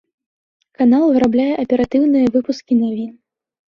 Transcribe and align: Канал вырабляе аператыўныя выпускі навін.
Канал 0.79 1.03
вырабляе 1.11 1.47
аператыўныя 1.67 2.25
выпускі 2.39 2.73
навін. 2.83 3.09